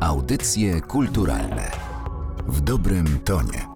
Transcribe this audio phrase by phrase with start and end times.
[0.00, 1.70] Audycje kulturalne
[2.46, 3.68] w dobrym tonie.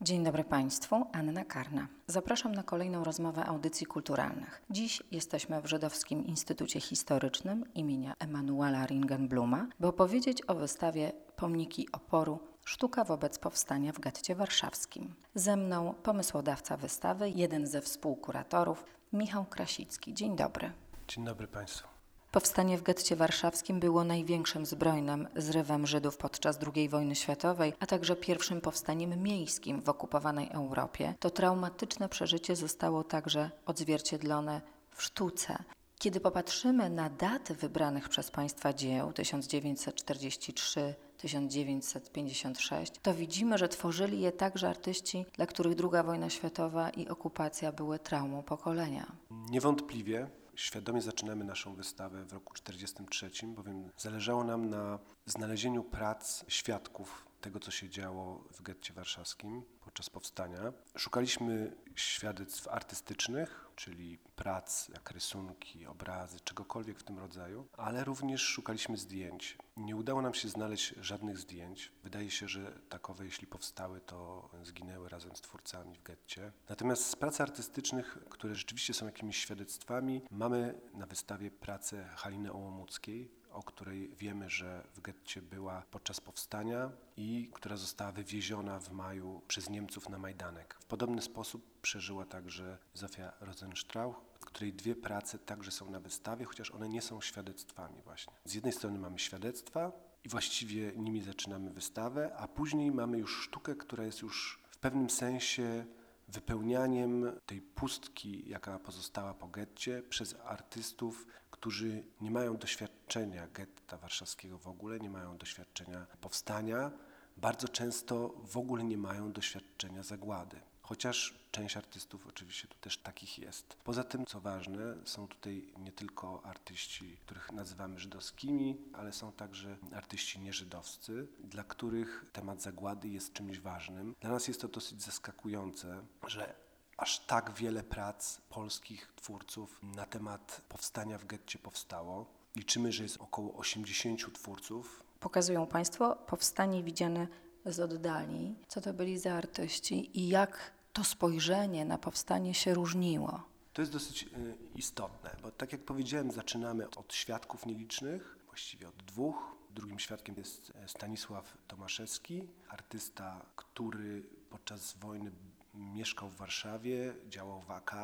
[0.00, 1.88] Dzień dobry Państwu, Anna Karna.
[2.06, 4.62] Zapraszam na kolejną rozmowę audycji kulturalnych.
[4.70, 12.38] Dziś jesteśmy w Żydowskim Instytucie Historycznym imienia Emanuela Ringenbluma, by opowiedzieć o wystawie Pomniki Oporu
[12.64, 15.14] Sztuka wobec powstania w getcie warszawskim.
[15.34, 20.14] Ze mną pomysłodawca wystawy, jeden ze współkuratorów, Michał Krasicki.
[20.14, 20.72] Dzień dobry.
[21.08, 21.93] Dzień dobry Państwu.
[22.34, 28.16] Powstanie w getcie warszawskim było największym zbrojnym zrywem Żydów podczas II wojny światowej, a także
[28.16, 31.14] pierwszym powstaniem miejskim w okupowanej Europie.
[31.20, 35.56] To traumatyczne przeżycie zostało także odzwierciedlone w sztuce.
[35.98, 44.32] Kiedy popatrzymy na daty wybranych przez państwa dzieł 1943 1956, to widzimy, że tworzyli je
[44.32, 49.12] także artyści, dla których II wojna światowa i okupacja były traumą pokolenia.
[49.50, 50.26] Niewątpliwie
[50.56, 57.60] świadomie zaczynamy naszą wystawę w roku 1943, bowiem zależało nam na znalezieniu prac świadków tego,
[57.60, 59.62] co się działo w getcie warszawskim
[59.94, 60.72] podczas powstania.
[60.96, 68.96] Szukaliśmy świadectw artystycznych, czyli prac jak rysunki, obrazy, czegokolwiek w tym rodzaju, ale również szukaliśmy
[68.96, 69.58] zdjęć.
[69.76, 71.92] Nie udało nam się znaleźć żadnych zdjęć.
[72.04, 76.52] Wydaje się, że takowe, jeśli powstały, to zginęły razem z twórcami w getcie.
[76.68, 83.30] Natomiast z prac artystycznych, które rzeczywiście są jakimiś świadectwami, mamy na wystawie pracę Haliny Ołomuckiej,
[83.54, 89.42] o której wiemy, że w getcie była podczas powstania i która została wywieziona w maju
[89.48, 90.76] przez Niemców na Majdanek.
[90.80, 96.70] W podobny sposób przeżyła także Zofia Rosenstrauch, której dwie prace także są na wystawie, chociaż
[96.70, 98.32] one nie są świadectwami właśnie.
[98.44, 99.92] Z jednej strony mamy świadectwa
[100.24, 105.10] i właściwie nimi zaczynamy wystawę, a później mamy już sztukę, która jest już w pewnym
[105.10, 105.86] sensie
[106.28, 111.26] wypełnianiem tej pustki, jaka pozostała po getcie przez artystów,
[111.64, 116.90] którzy nie mają doświadczenia getta warszawskiego w ogóle, nie mają doświadczenia powstania,
[117.36, 120.60] bardzo często w ogóle nie mają doświadczenia zagłady.
[120.82, 123.76] Chociaż część artystów oczywiście tu też takich jest.
[123.84, 129.76] Poza tym, co ważne, są tutaj nie tylko artyści, których nazywamy żydowskimi, ale są także
[129.94, 134.14] artyści nieżydowscy, dla których temat zagłady jest czymś ważnym.
[134.20, 136.54] Dla nas jest to dosyć zaskakujące, że
[136.96, 142.26] aż tak wiele prac polskich twórców na temat powstania w getcie powstało.
[142.56, 145.04] Liczymy, że jest około 80 twórców.
[145.20, 147.28] Pokazują Państwo powstanie widziane
[147.66, 153.42] z oddali, co to byli za artyści i jak to spojrzenie na powstanie się różniło.
[153.72, 154.28] To jest dosyć y,
[154.74, 159.56] istotne, bo tak jak powiedziałem, zaczynamy od świadków nielicznych, właściwie od dwóch.
[159.70, 165.30] Drugim świadkiem jest e, Stanisław Tomaszewski, artysta, który podczas wojny
[165.74, 167.94] mieszkał w Warszawie, działał w AK.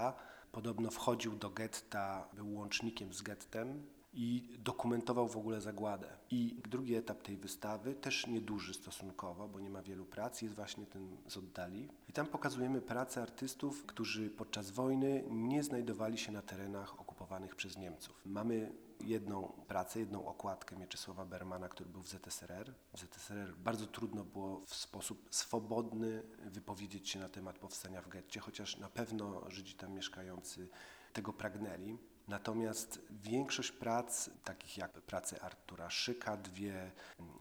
[0.53, 3.83] Podobno wchodził do getta, był łącznikiem z gettem
[4.13, 6.09] i dokumentował w ogóle zagładę.
[6.31, 10.87] I drugi etap tej wystawy, też nieduży stosunkowo, bo nie ma wielu prac, jest właśnie
[10.87, 11.89] ten z oddali.
[12.09, 17.77] I tam pokazujemy pracę artystów, którzy podczas wojny nie znajdowali się na terenach okupowanych przez
[17.77, 18.23] Niemców.
[18.27, 22.75] Mamy jedną pracę, jedną okładkę Mieczysława Bermana, który był w ZSRR.
[22.93, 28.41] W ZSRR bardzo trudno było w sposób swobodny wypowiedzieć się na temat powstania w getcie,
[28.41, 30.69] chociaż na pewno Żydzi tam mieszkający
[31.13, 31.99] tego pragnęli.
[32.29, 36.93] Natomiast większość prac, takich jak prace Artura Szyka, dwie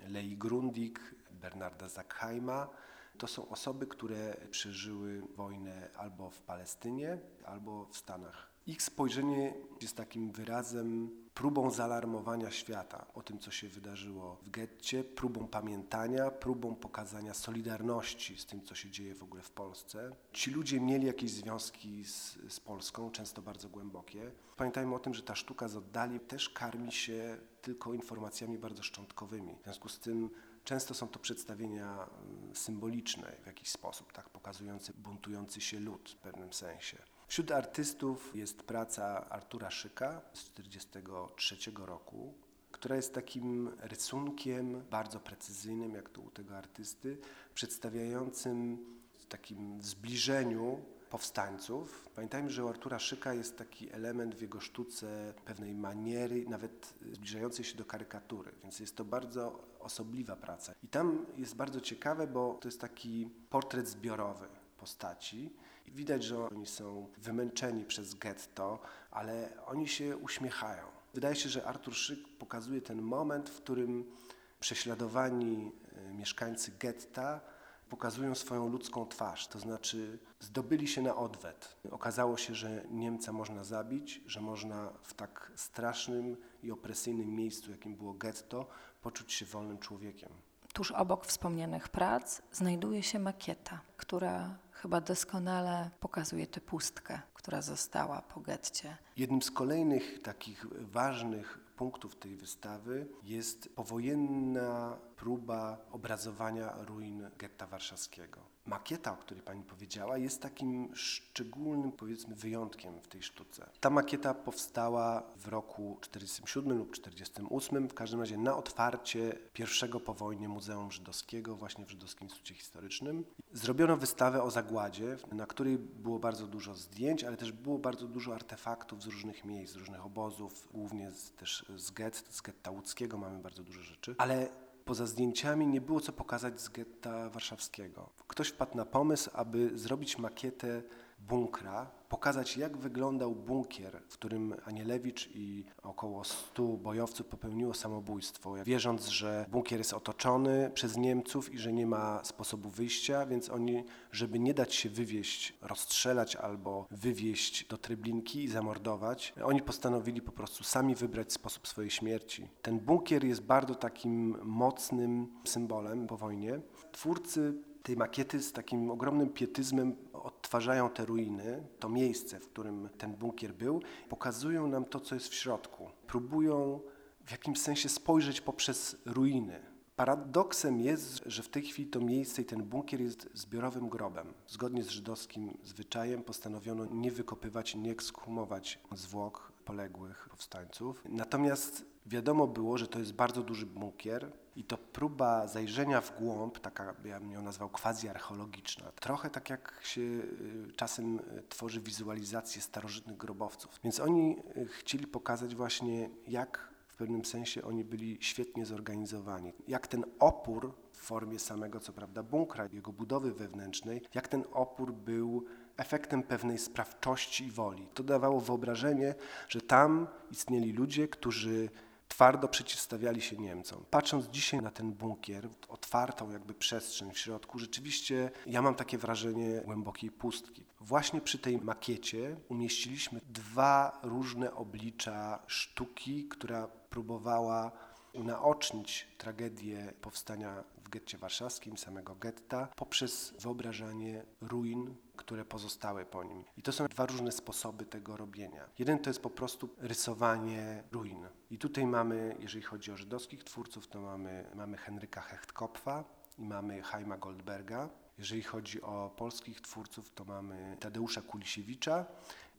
[0.08, 2.70] Lei Grundig, Bernarda Zackheima,
[3.18, 8.49] to są osoby, które przeżyły wojnę albo w Palestynie, albo w Stanach.
[8.70, 15.04] Ich spojrzenie jest takim wyrazem, próbą zaalarmowania świata o tym, co się wydarzyło w getcie,
[15.04, 20.16] próbą pamiętania, próbą pokazania solidarności z tym, co się dzieje w ogóle w Polsce.
[20.34, 24.32] Ci ludzie mieli jakieś związki z, z Polską, często bardzo głębokie.
[24.58, 29.56] Pamiętajmy o tym, że ta sztuka z oddali też karmi się tylko informacjami bardzo szczątkowymi.
[29.62, 30.30] W związku z tym
[30.64, 36.16] Często są to przedstawienia mm, symboliczne w jakiś sposób, tak, pokazujące buntujący się lud w
[36.16, 36.98] pewnym sensie.
[37.30, 42.34] Wśród artystów jest praca Artura Szyka z 1943 roku,
[42.72, 47.18] która jest takim rysunkiem bardzo precyzyjnym, jak to u tego artysty,
[47.54, 48.78] przedstawiającym
[49.14, 50.80] w takim zbliżeniu
[51.10, 52.10] powstańców.
[52.16, 57.66] Pamiętajmy, że u Artura Szyka jest taki element w jego sztuce pewnej maniery, nawet zbliżającej
[57.66, 60.74] się do karykatury, więc jest to bardzo osobliwa praca.
[60.84, 64.59] I tam jest bardzo ciekawe, bo to jest taki portret zbiorowy
[64.90, 65.54] postaci.
[65.88, 68.80] Widać, że oni są wymęczeni przez getto,
[69.12, 70.84] ale oni się uśmiechają.
[71.14, 74.12] Wydaje się, że Artur Szyk pokazuje ten moment, w którym
[74.60, 75.72] prześladowani
[76.10, 77.42] e, mieszkańcy getta
[77.90, 81.76] pokazują swoją ludzką twarz, to znaczy zdobyli się na odwet.
[81.92, 87.96] Okazało się, że Niemca można zabić, że można w tak strasznym i opresyjnym miejscu, jakim
[87.96, 88.68] było getto,
[89.02, 90.30] poczuć się wolnym człowiekiem.
[90.74, 98.22] Tuż obok wspomnianych prac znajduje się makieta, która chyba doskonale pokazuje tę pustkę, która została
[98.22, 98.98] po getcie.
[99.18, 108.42] Jednym z kolejnych takich ważnych punktów tej wystawy jest powojenna próba obrazowania ruin getta warszawskiego.
[108.70, 113.70] Makieta, o której pani powiedziała, jest takim szczególnym, powiedzmy, wyjątkiem w tej sztuce.
[113.80, 120.14] Ta makieta powstała w roku 47 lub 48, w każdym razie na otwarcie pierwszego po
[120.14, 123.26] wojnie Muzeum Żydowskiego, właśnie w Żydowskim Instytucie Historycznym.
[123.54, 128.36] Zrobiono wystawę o zagładzie, na której było bardzo dużo zdjęć, ale też było bardzo dużo
[128.36, 133.18] artefaktów z różnych miejsc, z różnych obozów, głównie z, też z gett, z getta łódzkiego
[133.18, 134.50] mamy bardzo dużo rzeczy, ale
[134.90, 138.10] poza zdjęciami nie było co pokazać z getta warszawskiego.
[138.28, 140.84] Ktoś wpadł na pomysł, aby zrobić makietę
[141.20, 149.08] bunkra, pokazać jak wyglądał bunkier, w którym Anielewicz i około 100 bojowców popełniło samobójstwo, wierząc,
[149.08, 154.40] że bunkier jest otoczony przez Niemców i że nie ma sposobu wyjścia, więc oni, żeby
[154.40, 160.64] nie dać się wywieźć, rozstrzelać albo wywieźć do Tryblinki i zamordować, oni postanowili po prostu
[160.64, 162.48] sami wybrać sposób swojej śmierci.
[162.62, 166.62] Ten bunkier jest bardzo takim mocnym symbolem po wojnie.
[166.92, 167.54] Twórcy
[167.84, 173.54] tej makiety z takim ogromnym pietyzmem odtwarzają te ruiny, to miejsce, w którym ten bunkier
[173.54, 175.90] był, pokazują nam to, co jest w środku.
[176.08, 176.82] Próbują
[177.26, 179.60] w jakimś sensie spojrzeć poprzez ruiny.
[179.96, 184.34] Paradoksem jest, że w tej chwili to miejsce i ten bunkier jest zbiorowym grobem.
[184.48, 191.04] Zgodnie z żydowskim zwyczajem postanowiono nie wykopywać, nie ekshumować zwłok poległych powstańców.
[191.10, 196.60] Natomiast wiadomo było, że to jest bardzo duży bunkier i to próba zajrzenia w głąb,
[196.60, 198.92] taka ja bym ją nazwał quasi-archeologiczna.
[198.92, 203.80] Trochę tak jak się y, czasem y, tworzy wizualizacje starożytnych grobowców.
[203.84, 209.54] Więc oni y, chcieli pokazać właśnie, jak w pewnym sensie oni byli świetnie zorganizowani.
[209.68, 214.94] Jak ten opór w formie samego, co prawda, bunkra, jego budowy wewnętrznej, jak ten opór
[214.94, 215.46] był
[215.78, 217.88] efektem pewnej sprawczości i woli.
[217.94, 219.16] To dawało wyobrażenie,
[219.48, 221.70] że tam istnieli ludzie, którzy
[222.10, 223.86] twardo przeciwstawiali się Niemcom.
[223.90, 229.62] Patrząc dzisiaj na ten bunkier, otwartą jakby przestrzeń w środku, rzeczywiście ja mam takie wrażenie
[229.66, 230.66] głębokiej pustki.
[230.80, 237.72] Właśnie przy tej makiecie umieściliśmy dwa różne oblicza sztuki, która próbowała
[238.14, 246.44] unaocznić tragedię powstania w getcie warszawskim, samego getta, poprzez wyobrażanie ruin, które pozostały po nim.
[246.58, 248.70] I to są dwa różne sposoby tego robienia.
[248.80, 251.28] Jeden to jest po prostu rysowanie ruin.
[251.52, 256.04] I tutaj mamy, jeżeli chodzi o żydowskich twórców, to mamy, mamy Henryka Hechtkopfa
[256.38, 257.90] i mamy Haima Goldberga.
[258.18, 262.06] Jeżeli chodzi o polskich twórców, to mamy Tadeusza Kulisiewicza.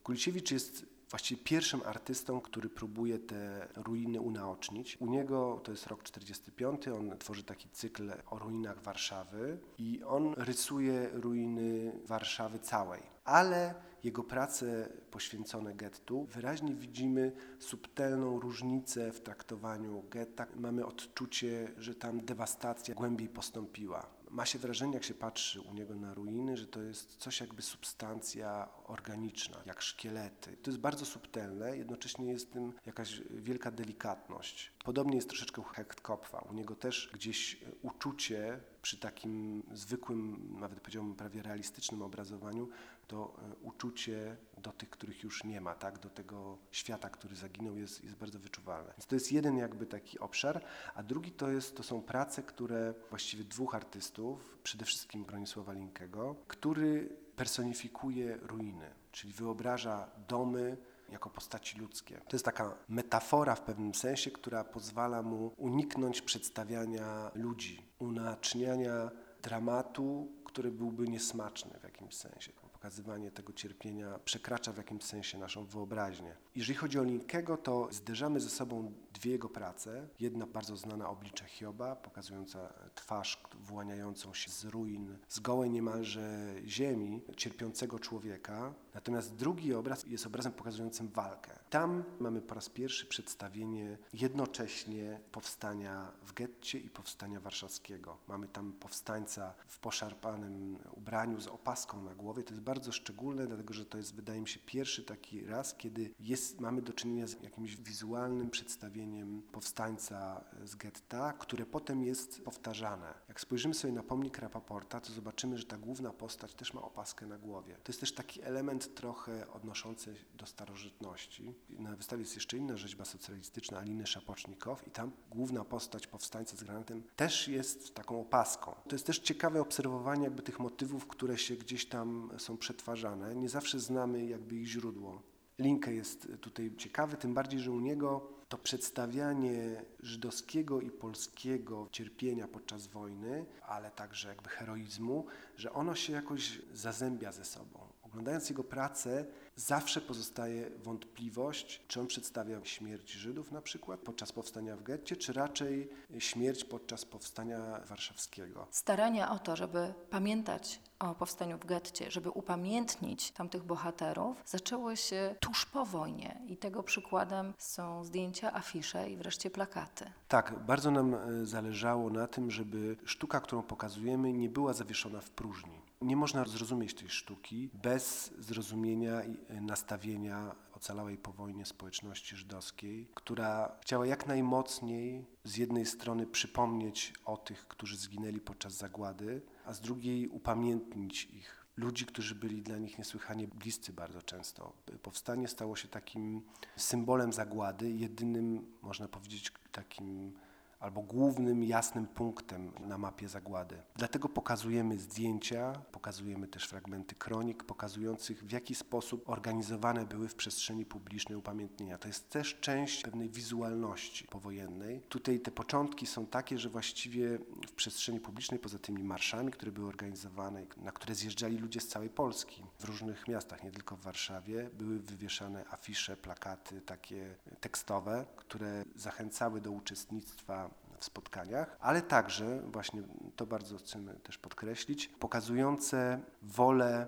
[0.02, 4.96] Kulisiewicz jest właściwie pierwszym artystą, który próbuje te ruiny unaocznić.
[5.00, 10.34] U niego to jest rok 45, on tworzy taki cykl o ruinach Warszawy i on
[10.36, 13.02] rysuje ruiny Warszawy całej.
[13.24, 13.74] Ale
[14.04, 20.46] jego prace poświęcone gettu wyraźnie widzimy subtelną różnicę w traktowaniu getta.
[20.56, 25.94] Mamy odczucie, że tam dewastacja głębiej postąpiła ma się wrażenie, jak się patrzy u niego
[25.94, 30.56] na ruiny, że to jest coś jakby substancja organiczna, jak szkielety.
[30.56, 34.72] To jest bardzo subtelne, jednocześnie jest tym jakaś wielka delikatność.
[34.84, 36.38] Podobnie jest troszeczkę u Hechtkopfa.
[36.38, 42.68] U niego też gdzieś uczucie przy takim zwykłym, nawet powiedziałbym prawie realistycznym obrazowaniu,
[43.06, 45.98] to e, uczucie do tych, których już nie ma, tak?
[45.98, 48.92] do tego świata, który zaginął, jest, jest bardzo wyczuwalne.
[48.92, 50.64] Więc to jest jeden jakby taki obszar,
[50.94, 56.36] a drugi to, jest, to są prace, które właściwie dwóch artystów, przede wszystkim Bronisława Linkego,
[56.48, 60.76] który personifikuje ruiny, czyli wyobraża domy,
[61.10, 62.20] jako postaci ludzkie.
[62.28, 69.10] To jest taka metafora w pewnym sensie, która pozwala mu uniknąć przedstawiania ludzi, unaczniania
[69.42, 75.64] dramatu, który byłby niesmaczny w jakimś sensie pokazywanie tego cierpienia przekracza w jakimś sensie naszą
[75.64, 76.36] wyobraźnię.
[76.54, 80.08] Jeżeli chodzi o Linkego, to zderzamy ze sobą dwie jego prace.
[80.20, 87.22] Jedna bardzo znana oblicze Hioba, pokazująca twarz wyłaniającą się z ruin, z gołej niemalże ziemi,
[87.36, 88.74] cierpiącego człowieka.
[88.94, 91.58] Natomiast drugi obraz jest obrazem pokazującym walkę.
[91.70, 98.18] Tam mamy po raz pierwszy przedstawienie jednocześnie powstania w getcie i powstania warszawskiego.
[98.28, 102.42] Mamy tam powstańca w poszarpanym ubraniu z opaską na głowie.
[102.42, 106.14] To jest bardzo szczególne, dlatego że to jest, wydaje mi się, pierwszy taki raz, kiedy
[106.20, 113.14] jest, mamy do czynienia z jakimś wizualnym przedstawieniem powstańca z getta, które potem jest powtarzane.
[113.30, 117.26] Jak spojrzymy sobie na pomnik Rapaporta, to zobaczymy, że ta główna postać też ma opaskę
[117.26, 117.74] na głowie.
[117.74, 121.54] To jest też taki element trochę odnoszący do starożytności.
[121.68, 126.64] Na wystawie jest jeszcze inna rzeźba socjalistyczna Aliny Szapocznikow i tam główna postać powstańca z
[126.64, 128.74] granatem też jest taką opaską.
[128.88, 133.34] To jest też ciekawe obserwowanie jakby tych motywów, które się gdzieś tam są przetwarzane.
[133.34, 135.22] Nie zawsze znamy jakby ich źródło.
[135.58, 142.48] Linkę jest tutaj ciekawy, tym bardziej, że u niego to przedstawianie żydowskiego i polskiego cierpienia
[142.48, 145.26] podczas wojny, ale także jakby heroizmu,
[145.56, 147.89] że ono się jakoś zazębia ze sobą.
[148.10, 149.24] Oglądając jego pracę,
[149.56, 155.32] zawsze pozostaje wątpliwość, czy on przedstawia śmierć Żydów na przykład podczas powstania w getcie, czy
[155.32, 158.66] raczej śmierć podczas powstania warszawskiego.
[158.70, 165.34] Starania o to, żeby pamiętać o powstaniu w getcie, żeby upamiętnić tamtych bohaterów, zaczęło się
[165.40, 170.04] tuż po wojnie i tego przykładem są zdjęcia, afisze i wreszcie plakaty.
[170.28, 175.30] Tak, bardzo nam e, zależało na tym, żeby sztuka, którą pokazujemy, nie była zawieszona w
[175.30, 175.79] próżni.
[176.02, 183.08] Nie można zrozumieć tej sztuki bez zrozumienia i e, nastawienia ocalałej po wojnie społeczności żydowskiej,
[183.14, 189.72] która chciała jak najmocniej z jednej strony przypomnieć o tych, którzy zginęli podczas zagłady, a
[189.72, 191.66] z drugiej upamiętnić ich.
[191.76, 194.72] Ludzi, którzy byli dla nich niesłychanie bliscy bardzo często.
[195.02, 196.42] Powstanie stało się takim
[196.76, 200.32] symbolem zagłady, jedynym, można powiedzieć, takim
[200.80, 203.82] albo głównym jasnym punktem na mapie zagłady.
[203.96, 210.86] Dlatego pokazujemy zdjęcia, pokazujemy też fragmenty kronik pokazujących w jaki sposób organizowane były w przestrzeni
[210.86, 211.98] publicznej upamiętnienia.
[211.98, 215.00] To jest też część pewnej wizualności powojennej.
[215.08, 219.88] Tutaj te początki są takie, że właściwie w przestrzeni publicznej, poza tymi marszami, które były
[219.88, 224.70] organizowane, na które zjeżdżali ludzie z całej Polski, w różnych miastach, nie tylko w Warszawie,
[224.78, 230.69] były wywieszane afisze, plakaty takie tekstowe, które zachęcały do uczestnictwa
[231.00, 233.02] w spotkaniach, ale także, właśnie
[233.36, 237.06] to bardzo chcemy też podkreślić, pokazujące wolę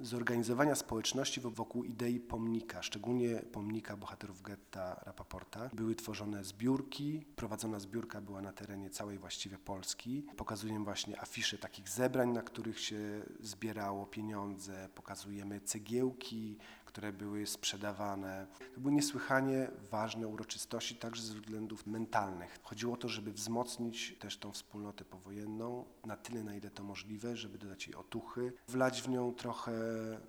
[0.00, 5.70] zorganizowania społeczności wokół idei pomnika, szczególnie pomnika bohaterów getta Rapaporta.
[5.72, 10.26] Były tworzone zbiórki, prowadzona zbiórka była na terenie całej właściwie Polski.
[10.36, 16.58] Pokazujemy właśnie afisze takich zebrań, na których się zbierało pieniądze, pokazujemy cegiełki,
[16.94, 18.46] które były sprzedawane.
[18.74, 22.58] To były niesłychanie ważne uroczystości, także ze względów mentalnych.
[22.62, 27.36] Chodziło o to, żeby wzmocnić też tą wspólnotę powojenną na tyle, na ile to możliwe,
[27.36, 29.72] żeby dodać jej otuchy, wlać w nią trochę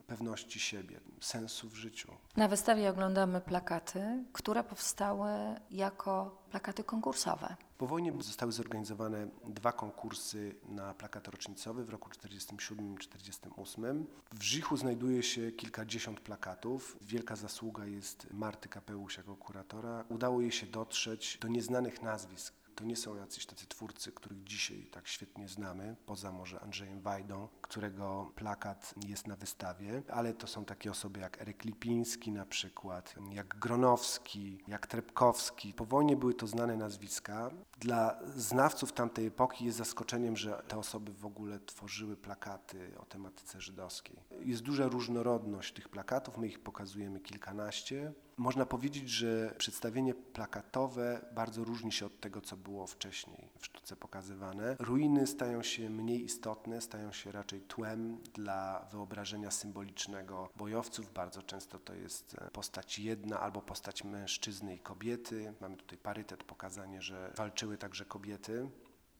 [0.07, 2.11] pewności siebie, sensu w życiu.
[2.37, 5.29] Na wystawie oglądamy plakaty, które powstały
[5.71, 7.55] jako plakaty konkursowe.
[7.77, 14.05] Po wojnie zostały zorganizowane dwa konkursy na plakat rocznicowy w roku 1947 i 1948.
[14.33, 16.97] W Żichu znajduje się kilkadziesiąt plakatów.
[17.01, 20.05] Wielka zasługa jest Marty Kapełusz jako kuratora.
[20.09, 24.87] Udało jej się dotrzeć do nieznanych nazwisk to nie są jacyś tacy twórcy, których dzisiaj
[24.91, 30.65] tak świetnie znamy, poza może Andrzejem Wajdą, którego plakat jest na wystawie, ale to są
[30.65, 35.73] takie osoby jak Eryk Lipiński na przykład, jak Gronowski, jak Trepkowski.
[35.73, 37.51] Po wojnie były to znane nazwiska.
[37.79, 43.61] Dla znawców tamtej epoki jest zaskoczeniem, że te osoby w ogóle tworzyły plakaty o tematyce
[43.61, 44.19] żydowskiej.
[44.39, 48.13] Jest duża różnorodność tych plakatów, my ich pokazujemy kilkanaście.
[48.37, 53.95] Można powiedzieć, że przedstawienie plakatowe bardzo różni się od tego, co było wcześniej w sztuce
[53.95, 54.75] pokazywane.
[54.79, 61.13] Ruiny stają się mniej istotne, stają się raczej tłem dla wyobrażenia symbolicznego bojowców.
[61.13, 65.53] Bardzo często to jest postać jedna albo postać mężczyzny i kobiety.
[65.61, 68.69] Mamy tutaj parytet, pokazanie, że walczyły także kobiety.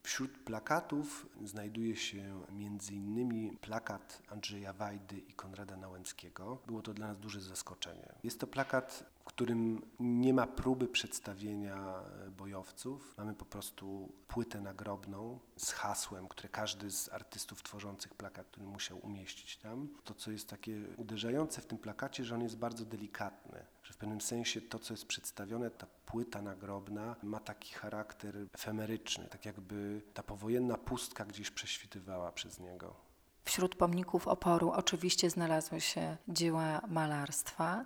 [0.05, 3.57] Wśród plakatów znajduje się m.in.
[3.57, 6.57] plakat Andrzeja Wajdy i Konrada Nałęckiego.
[6.67, 8.13] Było to dla nas duże zaskoczenie.
[8.23, 12.03] Jest to plakat, w którym nie ma próby przedstawienia
[12.37, 13.15] bojowców.
[13.17, 18.97] Mamy po prostu płytę nagrobną z hasłem, które każdy z artystów tworzących plakat, który musiał
[18.97, 19.87] umieścić tam.
[20.03, 23.97] To, co jest takie uderzające w tym plakacie, że on jest bardzo delikatny, że w
[23.97, 30.01] pewnym sensie to, co jest przedstawione, ta płyta nagrobna ma taki charakter efemeryczny, tak jakby
[30.13, 32.95] ta powojenna pustka gdzieś prześwitywała przez niego.
[33.43, 37.83] Wśród pomników oporu oczywiście znalazły się dzieła malarstwa.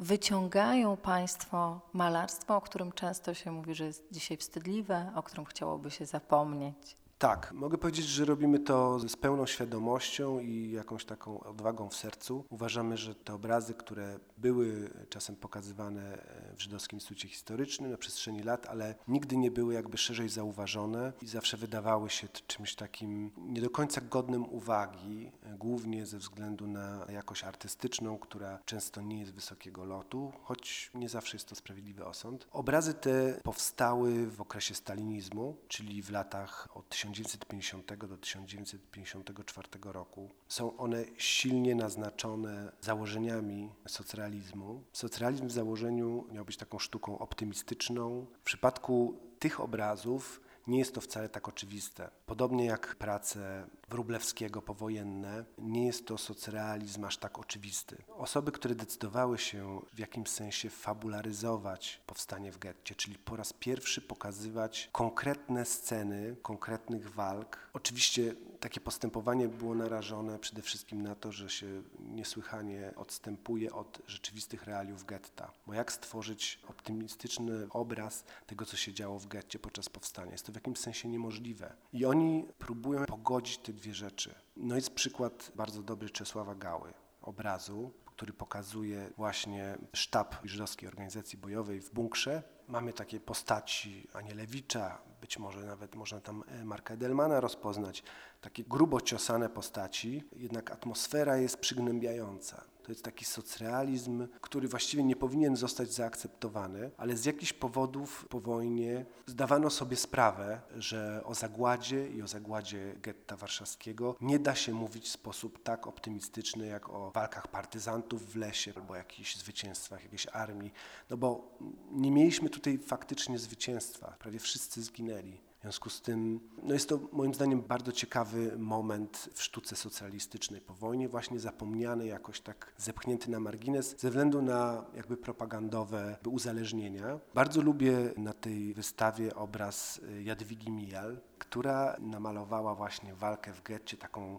[0.00, 5.90] Wyciągają Państwo malarstwo, o którym często się mówi, że jest dzisiaj wstydliwe, o którym chciałoby
[5.90, 6.96] się zapomnieć.
[7.20, 12.44] Tak, mogę powiedzieć, że robimy to z pełną świadomością i jakąś taką odwagą w sercu.
[12.50, 16.18] Uważamy, że te obrazy, które były czasem pokazywane
[16.56, 21.26] w Żydowskim Instytucie Historycznym na przestrzeni lat, ale nigdy nie były jakby szerzej zauważone i
[21.26, 27.44] zawsze wydawały się czymś takim nie do końca godnym uwagi, głównie ze względu na jakość
[27.44, 32.46] artystyczną, która często nie jest wysokiego lotu, choć nie zawsze jest to sprawiedliwy osąd.
[32.52, 40.30] Obrazy te powstały w okresie stalinizmu, czyli w latach od 1950 do 1954 roku.
[40.48, 44.82] Są one silnie naznaczone założeniami socrealizmu.
[44.92, 48.26] Socrealizm w założeniu miał być taką sztuką optymistyczną.
[48.40, 50.40] W przypadku tych obrazów
[50.70, 52.10] nie jest to wcale tak oczywiste.
[52.26, 57.96] Podobnie jak prace Wróblewskiego powojenne, nie jest to socrealizm aż tak oczywisty.
[58.08, 64.00] Osoby, które decydowały się w jakimś sensie fabularyzować powstanie w getcie, czyli po raz pierwszy
[64.00, 67.70] pokazywać konkretne sceny, konkretnych walk.
[67.72, 74.64] Oczywiście takie postępowanie było narażone przede wszystkim na to, że się niesłychanie odstępuje od rzeczywistych
[74.64, 75.52] realiów getta.
[75.66, 80.32] Bo jak stworzyć optymistyczny obraz tego, co się działo w getcie podczas powstania?
[80.32, 81.72] Jest to w jakimś sensie niemożliwe.
[81.92, 84.34] I oni próbują pogodzić te dwie rzeczy.
[84.56, 91.80] No jest przykład bardzo dobry Czesława Gały, obrazu, który pokazuje właśnie sztab żydowskiej organizacji bojowej
[91.80, 92.42] w bunkrze.
[92.68, 98.02] Mamy takie postaci Anielewicza, być może nawet można tam e, Marka Edelmana rozpoznać,
[98.40, 102.64] takie grubo ciosane postaci, jednak atmosfera jest przygnębiająca.
[102.90, 108.40] To jest taki socrealizm, który właściwie nie powinien zostać zaakceptowany, ale z jakichś powodów po
[108.40, 114.72] wojnie zdawano sobie sprawę, że o zagładzie i o zagładzie getta warszawskiego nie da się
[114.72, 120.26] mówić w sposób tak optymistyczny jak o walkach partyzantów w lesie albo jakichś zwycięstwach jakiejś
[120.26, 120.72] armii,
[121.10, 121.58] no bo
[121.90, 125.49] nie mieliśmy tutaj faktycznie zwycięstwa, prawie wszyscy zginęli.
[125.60, 130.60] W związku z tym no jest to moim zdaniem bardzo ciekawy moment w sztuce socjalistycznej
[130.60, 137.20] po wojnie, właśnie zapomniany jakoś tak zepchnięty na margines ze względu na jakby propagandowe uzależnienia.
[137.34, 144.38] Bardzo lubię na tej wystawie obraz Jadwigi Mijal, która namalowała właśnie walkę w getcie, taką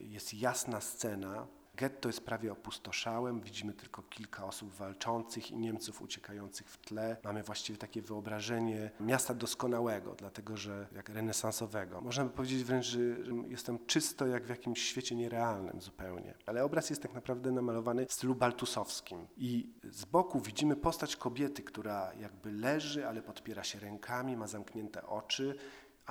[0.00, 6.68] jest jasna scena, Getto jest prawie opustoszałym, widzimy tylko kilka osób walczących i Niemców uciekających
[6.68, 7.16] w tle.
[7.24, 12.00] Mamy właściwie takie wyobrażenie miasta doskonałego, dlatego że jak renesansowego.
[12.00, 13.00] Można by powiedzieć wręcz, że
[13.48, 16.34] jestem czysto jak w jakimś świecie nierealnym zupełnie.
[16.46, 19.26] Ale obraz jest tak naprawdę namalowany w stylu baltusowskim.
[19.36, 25.06] I z boku widzimy postać kobiety, która jakby leży, ale podpiera się rękami, ma zamknięte
[25.06, 25.54] oczy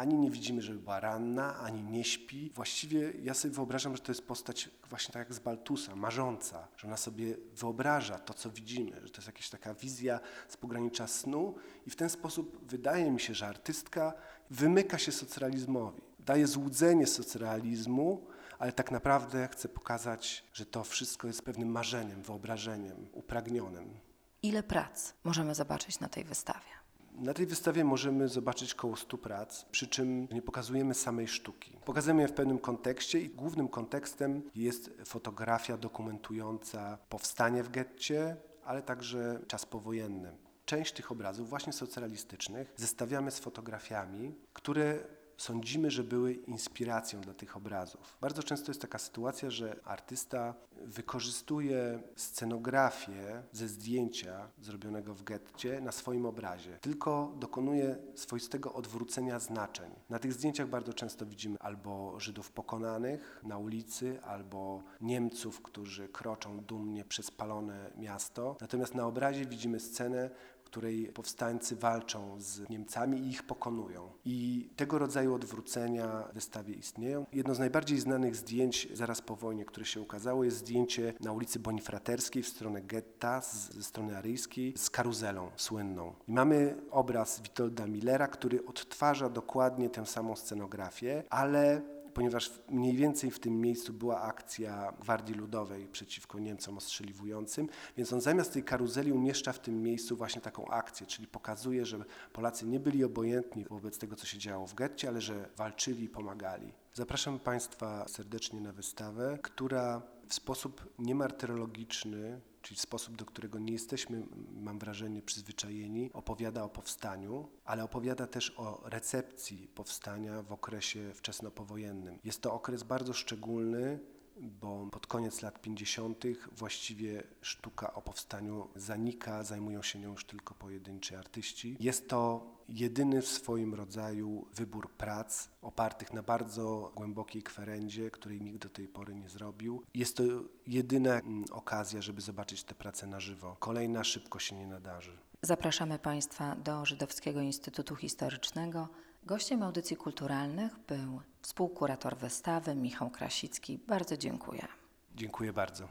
[0.02, 2.52] ani nie widzimy, żeby była ranna, ani nie śpi.
[2.56, 6.88] Właściwie ja sobie wyobrażam, że to jest postać właśnie tak jak z Baltusa, marząca, że
[6.88, 11.56] ona sobie wyobraża to, co widzimy, że to jest jakaś taka wizja z pogranicza snu
[11.88, 14.14] i w ten sposób wydaje mi się, że artystka
[14.50, 18.28] wymyka się socrealizmowi, daje złudzenie socrealizmu,
[18.60, 24.00] ale tak naprawdę chce pokazać, że to wszystko jest pewnym marzeniem, wyobrażeniem, upragnionym.
[24.44, 26.81] Ile prac możemy zobaczyć na tej wystawie?
[27.22, 31.78] Na tej wystawie możemy zobaczyć koło 100 prac, przy czym nie pokazujemy samej sztuki.
[31.86, 38.82] Pokazujemy je w pewnym kontekście i głównym kontekstem jest fotografia dokumentująca powstanie w getcie, ale
[38.82, 40.38] także czas powojenny.
[40.66, 45.00] Część tych obrazów, właśnie socjalistycznych, zestawiamy z fotografiami, które
[45.42, 48.18] sądzimy, że były inspiracją dla tych obrazów.
[48.22, 50.54] Bardzo często jest taka sytuacja, że artysta
[50.86, 59.92] wykorzystuje scenografię ze zdjęcia zrobionego w getcie na swoim obrazie, tylko dokonuje swoistego odwrócenia znaczeń.
[60.10, 66.60] Na tych zdjęciach bardzo często widzimy albo Żydów pokonanych na ulicy, albo Niemców, którzy kroczą
[66.60, 68.58] dumnie przez palone miasto.
[68.62, 70.30] Natomiast na obrazie widzimy scenę,
[70.72, 74.12] której powstańcy walczą z Niemcami i ich pokonują.
[74.26, 77.26] I tego rodzaju odwrócenia w wystawie istnieją.
[77.34, 81.60] Jedno z najbardziej znanych zdjęć zaraz po wojnie, które się ukazało, jest zdjęcie na ulicy
[81.60, 86.14] Bonifraterskiej w stronę getta, ze strony aryjskiej, z karuzelą słynną.
[86.28, 91.82] I mamy obraz Witolda Millera, który odtwarza dokładnie tę samą scenografię, ale
[92.14, 98.22] ponieważ mniej więcej w tym miejscu była akcja Gwardii Ludowej przeciwko Niemcom ostrzeliwującym, więc on
[98.22, 102.80] zamiast tej karuzeli umieszcza w tym miejscu właśnie taką akcję, czyli pokazuje, że Polacy nie
[102.80, 106.74] byli obojętni wobec tego, co się działo w getcie, ale że walczyli i pomagali.
[106.94, 114.24] Zapraszam Państwa serdecznie na wystawę, która w sposób niemartyrologiczny czyli sposób, do którego nie jesteśmy,
[114.54, 122.20] mam wrażenie, przyzwyczajeni, opowiada o powstaniu, ale opowiada też o recepcji powstania w okresie wczesnopowojennym.
[122.24, 124.00] Jest to okres bardzo szczególny
[124.42, 126.24] bo pod koniec lat 50.
[126.58, 131.78] właściwie sztuka o powstaniu zanika, zajmują się nią już tylko pojedynczy artyści.
[131.80, 138.64] Jest to jedyny w swoim rodzaju wybór prac opartych na bardzo głębokiej kwerendzie, której nikt
[138.64, 139.84] do tej pory nie zrobił.
[139.94, 140.24] Jest to
[140.68, 143.56] jedyna mm, okazja, żeby zobaczyć te prace na żywo.
[143.60, 145.18] Kolejna szybko się nie nadarzy.
[145.42, 148.88] Zapraszamy Państwa do Żydowskiego Instytutu Historycznego.
[149.24, 153.80] Gościem audycji kulturalnych był współkurator wystawy Michał Krasicki.
[153.88, 154.68] Bardzo dziękuję.
[155.16, 155.88] Dziękuję bardzo.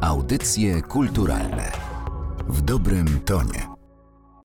[0.00, 1.72] Audycje kulturalne
[2.48, 3.71] w dobrym tonie.